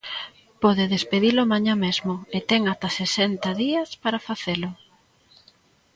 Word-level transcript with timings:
Pode 0.63 0.83
despedilo 0.95 1.41
mañá 1.53 1.73
mesmo, 1.85 2.13
e 2.37 2.39
ten 2.49 2.61
ata 2.73 2.89
sesenta 2.99 3.49
días 3.63 3.89
para 4.03 4.23
facelo. 4.27 4.69